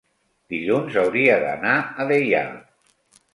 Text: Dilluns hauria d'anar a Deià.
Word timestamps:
Dilluns 0.53 0.97
hauria 1.01 1.35
d'anar 1.43 1.75
a 2.05 2.09
Deià. 2.13 2.41